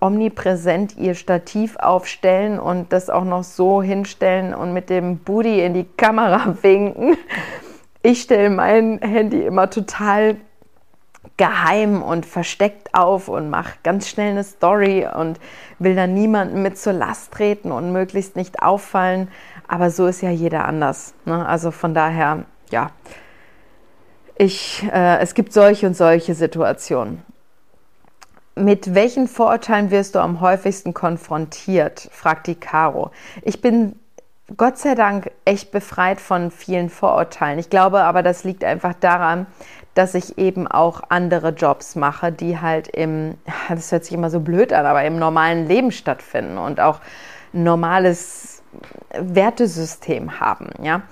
[0.00, 5.74] omnipräsent ihr Stativ aufstellen und das auch noch so hinstellen und mit dem Booty in
[5.74, 7.16] die Kamera winken.
[8.02, 10.36] Ich stelle mein Handy immer total
[11.36, 15.38] geheim und versteckt auf und mache ganz schnell eine Story und
[15.78, 19.28] will dann niemanden mit zur Last treten und möglichst nicht auffallen.
[19.66, 21.14] Aber so ist ja jeder anders.
[21.24, 21.46] Ne?
[21.46, 22.90] Also von daher, ja,
[24.36, 27.22] ich, äh, es gibt solche und solche Situationen.
[28.58, 32.08] Mit welchen Vorurteilen wirst du am häufigsten konfrontiert?
[32.10, 33.12] fragt die Caro.
[33.42, 33.94] Ich bin
[34.56, 37.58] Gott sei Dank echt befreit von vielen Vorurteilen.
[37.60, 39.46] Ich glaube aber, das liegt einfach daran,
[39.94, 43.34] dass ich eben auch andere Jobs mache, die halt im,
[43.68, 47.00] das hört sich immer so blöd an, aber im normalen Leben stattfinden und auch
[47.54, 48.62] ein normales
[49.12, 50.70] Wertesystem haben.
[50.82, 51.02] Ja?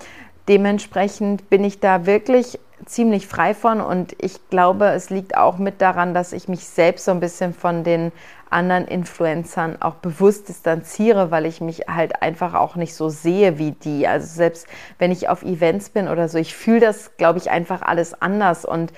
[0.49, 5.81] Dementsprechend bin ich da wirklich ziemlich frei von und ich glaube, es liegt auch mit
[5.81, 8.13] daran, dass ich mich selbst so ein bisschen von den
[8.49, 13.73] anderen Influencern auch bewusst distanziere, weil ich mich halt einfach auch nicht so sehe wie
[13.73, 14.07] die.
[14.07, 14.67] Also selbst
[14.99, 18.65] wenn ich auf Events bin oder so, ich fühle das, glaube ich, einfach alles anders
[18.65, 18.93] und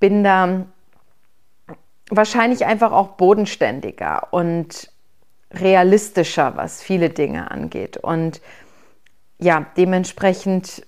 [0.00, 0.64] bin da
[2.10, 4.90] wahrscheinlich einfach auch bodenständiger und
[5.52, 7.98] realistischer, was viele Dinge angeht.
[7.98, 8.40] Und
[9.38, 10.86] ja, dementsprechend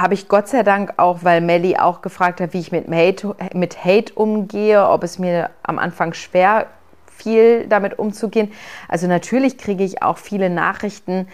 [0.00, 3.34] habe ich Gott sei Dank auch, weil Melly auch gefragt hat, wie ich mit Hate,
[3.54, 6.66] mit Hate umgehe, ob es mir am Anfang schwer
[7.06, 8.52] fiel, damit umzugehen.
[8.88, 11.26] Also natürlich kriege ich auch viele Nachrichten,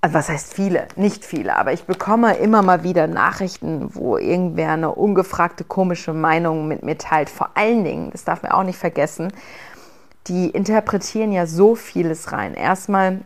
[0.00, 0.86] also was heißt viele?
[0.96, 6.68] Nicht viele, aber ich bekomme immer mal wieder Nachrichten, wo irgendwer eine ungefragte komische Meinung
[6.68, 7.30] mit mir teilt.
[7.30, 9.32] Vor allen Dingen, das darf man auch nicht vergessen,
[10.26, 12.52] die interpretieren ja so vieles rein.
[12.52, 13.20] Erstmal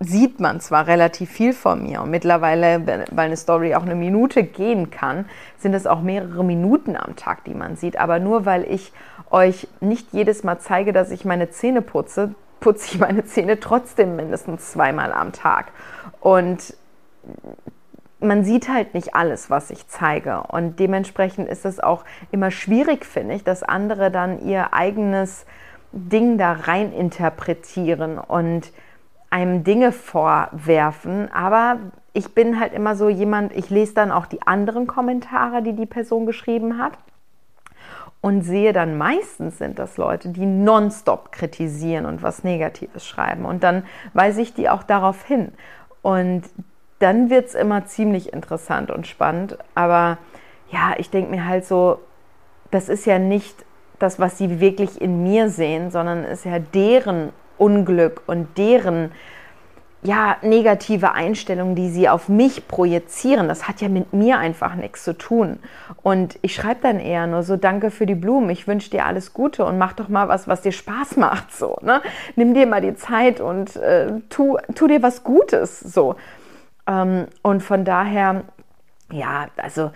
[0.00, 4.44] sieht man zwar relativ viel von mir und mittlerweile, weil eine Story auch eine Minute
[4.44, 5.26] gehen kann,
[5.58, 7.98] sind es auch mehrere Minuten am Tag, die man sieht.
[7.98, 8.92] Aber nur weil ich
[9.30, 14.14] euch nicht jedes Mal zeige, dass ich meine Zähne putze, putze ich meine Zähne trotzdem
[14.16, 15.72] mindestens zweimal am Tag.
[16.20, 16.76] Und
[18.20, 20.42] man sieht halt nicht alles, was ich zeige.
[20.48, 25.46] Und dementsprechend ist es auch immer schwierig, finde ich, dass andere dann ihr eigenes
[25.94, 28.72] Ding da rein interpretieren und
[29.30, 31.30] einem Dinge vorwerfen.
[31.32, 31.78] Aber
[32.12, 35.86] ich bin halt immer so jemand, ich lese dann auch die anderen Kommentare, die die
[35.86, 36.92] Person geschrieben hat.
[38.20, 43.44] Und sehe dann meistens sind das Leute, die nonstop kritisieren und was Negatives schreiben.
[43.44, 45.52] Und dann weise ich die auch darauf hin.
[46.00, 46.42] Und
[47.00, 49.58] dann wird es immer ziemlich interessant und spannend.
[49.74, 50.16] Aber
[50.70, 52.00] ja, ich denke mir halt so,
[52.70, 53.64] das ist ja nicht
[54.04, 59.10] das, was sie wirklich in mir sehen, sondern es ist ja deren Unglück und deren
[60.04, 63.48] ja, negative Einstellung, die sie auf mich projizieren.
[63.48, 65.58] Das hat ja mit mir einfach nichts zu tun.
[66.02, 69.32] Und ich schreibe dann eher nur so, danke für die Blumen, ich wünsche dir alles
[69.32, 71.52] Gute und mach doch mal was, was dir Spaß macht.
[71.52, 72.02] So, ne?
[72.36, 75.80] Nimm dir mal die Zeit und äh, tu, tu dir was Gutes.
[75.80, 76.16] So.
[76.86, 78.42] Ähm, und von daher,
[79.10, 79.90] ja, also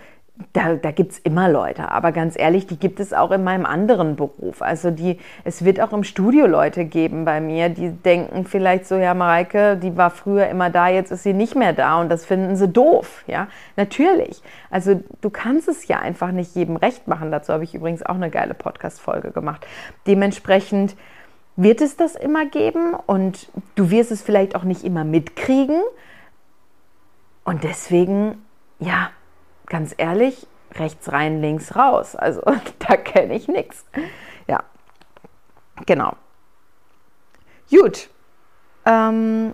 [0.53, 3.65] da, da gibt es immer Leute, aber ganz ehrlich, die gibt es auch in meinem
[3.65, 4.61] anderen Beruf.
[4.61, 8.95] Also die, es wird auch im Studio Leute geben bei mir, die denken vielleicht so,
[8.95, 12.25] ja, Mareike, die war früher immer da, jetzt ist sie nicht mehr da und das
[12.25, 14.41] finden sie doof, ja, natürlich.
[14.71, 17.31] Also du kannst es ja einfach nicht jedem recht machen.
[17.31, 19.67] Dazu habe ich übrigens auch eine geile Podcast-Folge gemacht.
[20.07, 20.95] Dementsprechend
[21.57, 25.81] wird es das immer geben und du wirst es vielleicht auch nicht immer mitkriegen
[27.43, 28.41] und deswegen,
[28.79, 29.09] ja,
[29.69, 32.15] ganz ehrlich, rechts rein, links raus.
[32.15, 32.41] Also
[32.79, 33.85] da kenne ich nichts.
[34.47, 34.63] Ja,
[35.85, 36.15] genau.
[37.69, 38.09] Gut.
[38.85, 39.53] Ähm,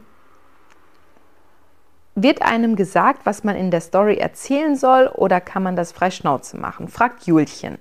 [2.16, 6.12] wird einem gesagt, was man in der Story erzählen soll oder kann man das frei
[6.12, 6.88] Schnauze machen?
[6.88, 7.78] Fragt Julchen.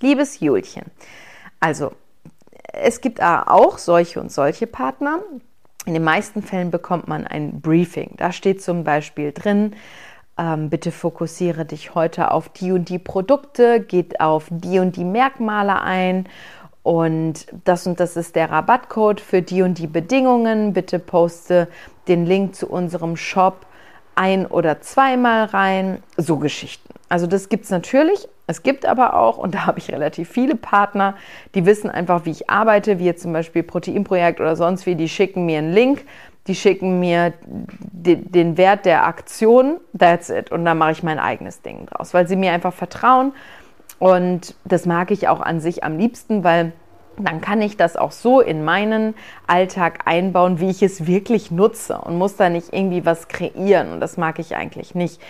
[0.00, 0.84] Liebes Julchen.
[1.60, 1.92] Also,
[2.72, 5.20] es gibt auch solche und solche Partner.
[5.84, 8.14] In den meisten Fällen bekommt man ein Briefing.
[8.16, 9.74] Da steht zum Beispiel drin,
[10.38, 15.04] ähm, bitte fokussiere dich heute auf die und die Produkte, geht auf die und die
[15.04, 16.28] Merkmale ein
[16.82, 20.72] und das und das ist der Rabattcode für die und die Bedingungen.
[20.72, 21.68] Bitte poste
[22.06, 23.66] den Link zu unserem Shop
[24.14, 26.02] ein oder zweimal rein.
[26.16, 26.88] So Geschichten.
[27.08, 28.28] Also das gibt es natürlich.
[28.46, 31.14] Es gibt aber auch, und da habe ich relativ viele Partner,
[31.54, 35.10] die wissen einfach, wie ich arbeite, wie jetzt zum Beispiel Proteinprojekt oder sonst wie, die
[35.10, 36.06] schicken mir einen Link,
[36.48, 40.50] die schicken mir den Wert der Aktion, that's it.
[40.50, 43.32] Und dann mache ich mein eigenes Ding draus, weil sie mir einfach vertrauen
[43.98, 46.72] und das mag ich auch an sich am liebsten, weil
[47.18, 49.14] dann kann ich das auch so in meinen
[49.46, 53.92] Alltag einbauen, wie ich es wirklich nutze und muss da nicht irgendwie was kreieren.
[53.92, 55.20] Und das mag ich eigentlich nicht.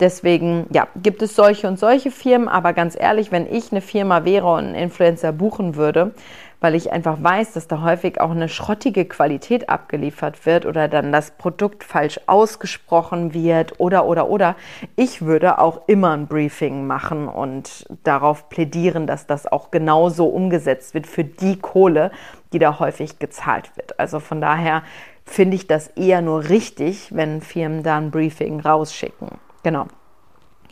[0.00, 4.24] Deswegen, ja, gibt es solche und solche Firmen, aber ganz ehrlich, wenn ich eine Firma
[4.24, 6.12] wäre und einen Influencer buchen würde,
[6.60, 11.12] weil ich einfach weiß, dass da häufig auch eine schrottige Qualität abgeliefert wird oder dann
[11.12, 14.56] das Produkt falsch ausgesprochen wird oder oder oder.
[14.96, 20.94] Ich würde auch immer ein Briefing machen und darauf plädieren, dass das auch genauso umgesetzt
[20.94, 22.10] wird für die Kohle,
[22.52, 23.98] die da häufig gezahlt wird.
[24.00, 24.82] Also von daher
[25.24, 29.28] finde ich das eher nur richtig, wenn Firmen da ein Briefing rausschicken.
[29.62, 29.86] Genau.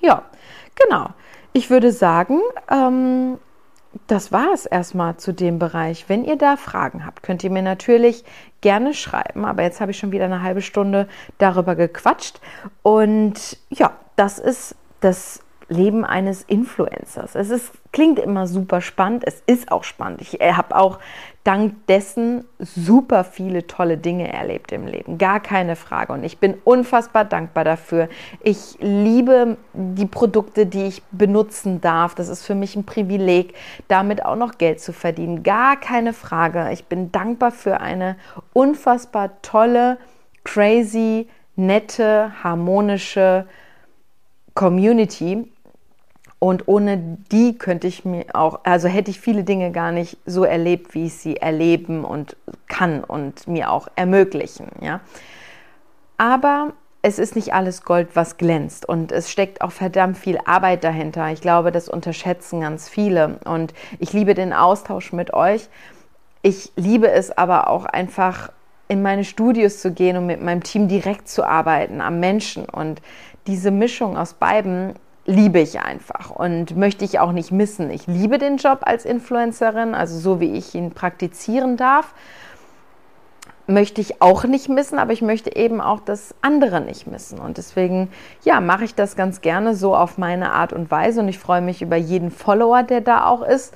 [0.00, 0.22] Ja,
[0.74, 1.10] genau.
[1.52, 3.38] Ich würde sagen, ähm,
[4.06, 6.08] das war es erstmal zu dem Bereich.
[6.08, 8.24] Wenn ihr da Fragen habt, könnt ihr mir natürlich
[8.60, 9.44] gerne schreiben.
[9.44, 12.40] Aber jetzt habe ich schon wieder eine halbe Stunde darüber gequatscht.
[12.82, 17.34] Und ja, das ist das Leben eines Influencers.
[17.34, 19.24] Es ist, klingt immer super spannend.
[19.26, 20.20] Es ist auch spannend.
[20.20, 21.00] Ich äh, habe auch
[21.42, 25.18] dank dessen super viele tolle Dinge erlebt im Leben.
[25.18, 26.12] Gar keine Frage.
[26.12, 28.08] Und ich bin unfassbar dankbar dafür.
[28.42, 32.14] Ich liebe die Produkte, die ich benutzen darf.
[32.14, 33.54] Das ist für mich ein Privileg,
[33.88, 35.42] damit auch noch Geld zu verdienen.
[35.42, 36.70] Gar keine Frage.
[36.72, 38.16] Ich bin dankbar für eine
[38.52, 39.98] unfassbar tolle,
[40.44, 43.46] crazy, nette, harmonische
[44.54, 45.44] Community,
[46.38, 50.44] und ohne die könnte ich mir auch, also hätte ich viele Dinge gar nicht so
[50.44, 52.36] erlebt, wie ich sie erleben und
[52.68, 54.68] kann und mir auch ermöglichen.
[54.80, 55.00] Ja?
[56.18, 58.86] Aber es ist nicht alles Gold, was glänzt.
[58.86, 61.30] Und es steckt auch verdammt viel Arbeit dahinter.
[61.30, 63.38] Ich glaube, das unterschätzen ganz viele.
[63.44, 65.68] Und ich liebe den Austausch mit euch.
[66.42, 68.50] Ich liebe es aber auch einfach,
[68.88, 72.68] in meine Studios zu gehen und mit meinem Team direkt zu arbeiten, am Menschen.
[72.68, 73.00] Und
[73.46, 74.94] diese Mischung aus beiden
[75.26, 77.90] liebe ich einfach und möchte ich auch nicht missen.
[77.90, 82.14] Ich liebe den Job als Influencerin, also so wie ich ihn praktizieren darf,
[83.66, 87.40] möchte ich auch nicht missen, aber ich möchte eben auch das andere nicht missen.
[87.40, 88.10] Und deswegen,
[88.44, 91.60] ja, mache ich das ganz gerne so auf meine Art und Weise und ich freue
[91.60, 93.74] mich über jeden Follower, der da auch ist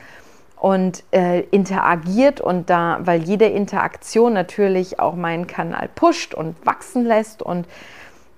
[0.61, 7.05] und äh, interagiert und da, weil jede Interaktion natürlich auch meinen Kanal pusht und wachsen
[7.05, 7.67] lässt und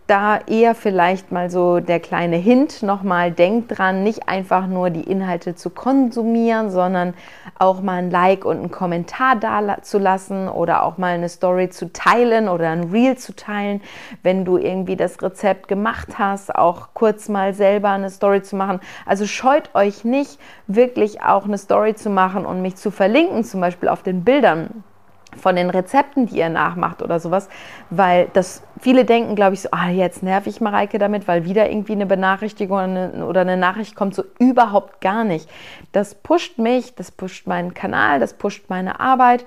[0.07, 5.03] da eher vielleicht mal so der kleine Hint nochmal, denkt dran, nicht einfach nur die
[5.03, 7.15] Inhalte zu konsumieren, sondern
[7.59, 11.71] auch mal ein Like und einen Kommentar da zu lassen oder auch mal eine Story
[11.71, 13.81] zu teilen oder ein Reel zu teilen,
[14.23, 18.81] wenn du irgendwie das Rezept gemacht hast, auch kurz mal selber eine Story zu machen.
[19.07, 23.61] Also scheut euch nicht, wirklich auch eine Story zu machen und mich zu verlinken, zum
[23.61, 24.85] Beispiel auf den Bildern
[25.37, 27.49] von den Rezepten, die ihr nachmacht oder sowas,
[27.91, 31.71] weil das viele denken, glaube ich, so, ah, jetzt nerv ich Mareike damit, weil wieder
[31.71, 35.49] irgendwie eine Benachrichtigung oder eine Nachricht kommt, so überhaupt gar nicht.
[35.93, 39.45] Das pusht mich, das pusht meinen Kanal, das pusht meine Arbeit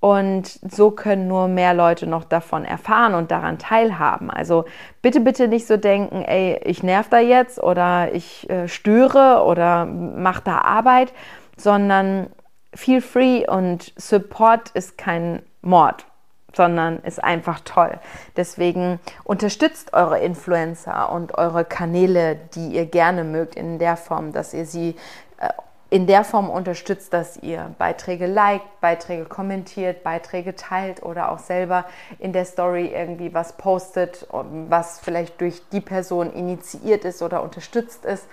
[0.00, 4.30] und so können nur mehr Leute noch davon erfahren und daran teilhaben.
[4.30, 4.64] Also
[5.02, 9.86] bitte, bitte nicht so denken, ey, ich nerv da jetzt oder ich äh, störe oder
[9.86, 11.12] mache da Arbeit,
[11.56, 12.28] sondern
[12.76, 16.06] feel free und Support ist kein Mord,
[16.54, 17.98] sondern ist einfach toll.
[18.36, 24.54] Deswegen unterstützt eure Influencer und eure Kanäle, die ihr gerne mögt, in der Form, dass
[24.54, 24.96] ihr sie
[25.38, 25.48] äh,
[25.88, 31.84] in der Form unterstützt, dass ihr Beiträge liked, Beiträge kommentiert, Beiträge teilt oder auch selber
[32.18, 38.04] in der Story irgendwie was postet, was vielleicht durch die Person initiiert ist oder unterstützt
[38.04, 38.26] ist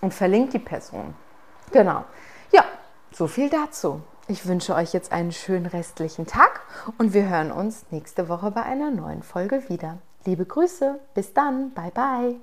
[0.00, 1.14] und verlinkt die Person.
[1.72, 2.04] Genau.
[2.52, 2.64] Ja,
[3.12, 4.00] so viel dazu.
[4.28, 6.60] Ich wünsche euch jetzt einen schönen restlichen Tag
[6.98, 9.98] und wir hören uns nächste Woche bei einer neuen Folge wieder.
[10.24, 12.40] Liebe Grüße, bis dann, bye bye.